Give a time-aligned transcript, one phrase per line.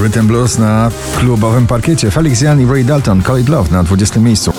[0.00, 2.10] Rhythm Blues na klubowym parkiecie.
[2.10, 4.52] Felix Jan i Ray Dalton, Call It Love na 20 miejscu.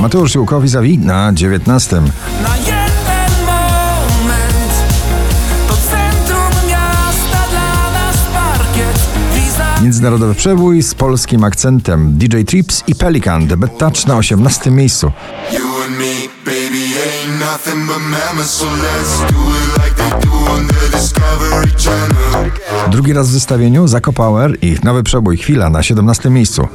[0.00, 1.96] Mateusz Siłkowi Zawi na 19.
[2.42, 4.72] Na jeden moment
[5.68, 8.98] to centrum miasta dla nas parkiet.
[9.34, 12.18] Visa Międzynarodowy przebój z polskim akcentem.
[12.18, 15.12] DJ Trips i Pelikan, The Bad Touch na 18 miejscu.
[15.52, 16.87] You and me, baby,
[17.52, 22.50] nothing but so let's do it like they do on the Discovery Channel.
[22.90, 26.68] Drugi raz w zestawieniu Zako Power i nowy przebój Chwila na 17 miejscu.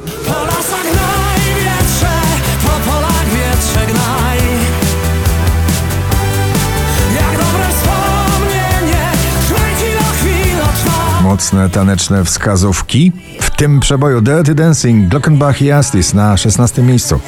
[11.22, 13.12] Mocne taneczne wskazówki.
[13.40, 17.20] W tym przeboju Dirty Dancing, Glockenbach i Astis na 16 miejscu.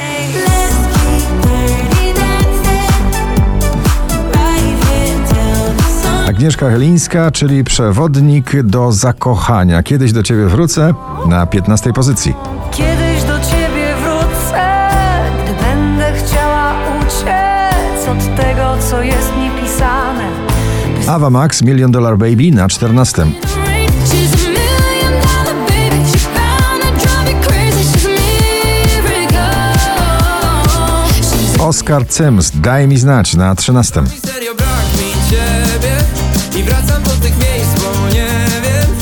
[6.46, 9.82] Agnieszka Helińska, czyli przewodnik do zakochania.
[9.82, 10.94] Kiedyś do ciebie wrócę
[11.28, 12.34] na 15 pozycji.
[12.70, 14.80] Kiedyś do ciebie wrócę,
[15.44, 20.28] gdy będę chciała uciec od tego, co jest niepisane.
[21.08, 23.22] Ava Max, Million Dollar Baby na 14.
[23.22, 23.32] She's
[24.34, 26.04] a million dollar baby.
[26.10, 27.84] She's bound to drive you crazy.
[27.84, 28.08] She's a
[28.98, 29.52] miracle.
[31.14, 34.02] She's Oscar Sims, Daj mi znać na 13.
[36.56, 38.28] i wracam do tych miejsc, bo nie
[38.62, 38.96] wiem,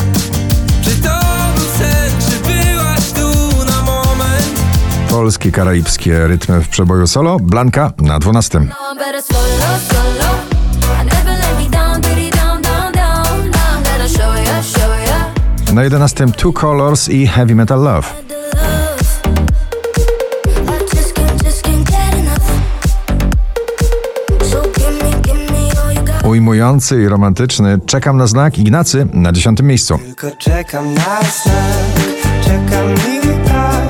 [0.83, 1.19] czy to
[1.57, 3.29] był sen, czy byłaś tu
[3.67, 4.61] na moment.
[5.11, 7.37] Polskie, karaibskie rytmy w przeboju solo.
[7.41, 8.61] Blanka na 12.
[8.61, 10.35] no one better solo, solo.
[11.03, 13.83] I never let me down, diddy down, down, down, down.
[13.83, 15.73] Gotta show ya, show ya.
[15.75, 18.34] Na 11 Two Colors i Heavy Metal love.
[26.35, 29.99] Ujmujący i romantyczny Czekam na znak Ignacy na 10 miejscu.
[29.99, 33.85] Tylko czekam na znak, czekam i tak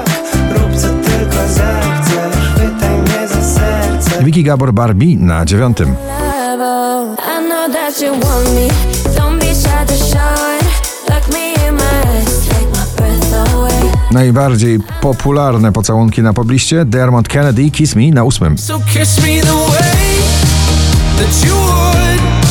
[0.52, 5.78] Rób co tylko zechcesz, chwytaj mnie za serce Wiki Gabor Barbie na 9.
[5.78, 7.16] level.
[7.18, 8.68] I know that you want me.
[9.16, 10.64] Don't be shy to show it.
[11.10, 13.90] Look me in my eyes, take my breath away.
[14.10, 18.58] Najbardziej popularne pocałunki na pobliście Dermot Kennedy Kiss Me na 8.
[18.58, 20.04] So kiss me the way
[21.18, 22.43] that you would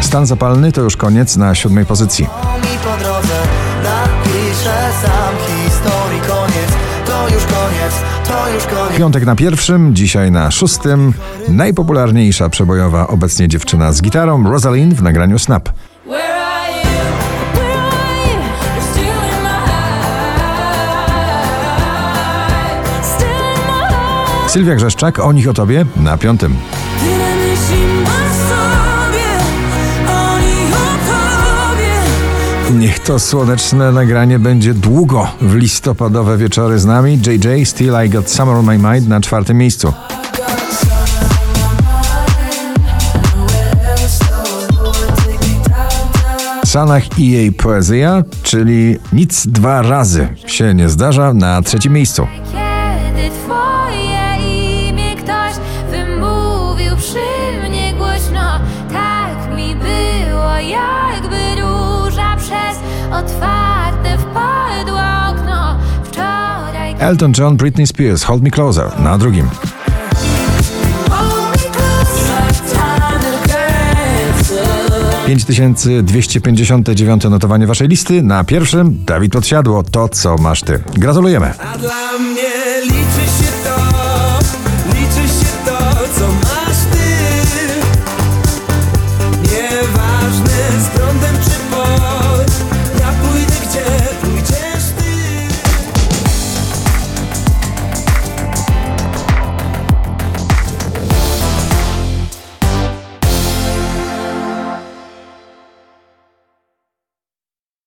[0.00, 2.24] Stan zapalny to już koniec na 7 pozycji.
[2.24, 3.42] Mi po drodze
[3.82, 6.70] napiszę sam historii koniec
[7.06, 7.94] To już koniec,
[8.28, 11.12] to już koniec Piątek na pierwszym, dzisiaj na szóstym.
[11.48, 15.68] Najpopularniejsza przebojowa obecnie dziewczyna z gitarą Rosalind w nagraniu Snap.
[24.48, 26.56] Sylwia Grzeszczak, o nich o tobie na piątym.
[32.74, 37.18] Niech to słoneczne nagranie będzie długo w listopadowe wieczory z nami.
[37.26, 39.92] JJ, Still I Got Summer on My Mind na czwartym miejscu.
[46.64, 52.26] Sanach i jej poezja, czyli nic dwa razy się nie zdarza na trzecim miejscu.
[67.06, 69.48] Elton John, Britney Spears, Hold Me Closer na drugim.
[75.26, 78.22] Pięć tysięcy dwieście pięćdziesiąte dziewiąte notowanie waszej listy.
[78.22, 80.82] Na pierwszym Dawid Podsiadło, to co masz ty.
[80.94, 81.52] Gratulujemy.
[81.74, 83.76] A dla mnie liczy się to,
[84.88, 85.78] liczy się to,
[86.18, 87.06] co masz ty.
[89.42, 92.15] Nieważne z prądem czy po.